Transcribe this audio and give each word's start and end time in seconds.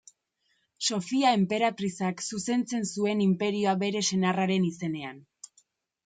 Sofia 0.85 1.33
enperatrizak 1.39 2.23
zuzentzen 2.31 2.87
zuen 2.95 3.21
inperioa 3.25 3.75
bere 3.83 4.01
senarraren 4.13 4.65
izenean. 4.69 5.21